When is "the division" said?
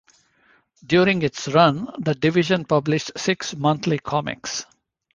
1.99-2.65